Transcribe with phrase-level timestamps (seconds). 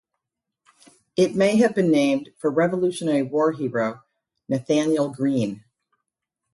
[1.15, 4.01] It may have been named for Revolutionary War hero
[4.49, 5.63] Nathanael Greene.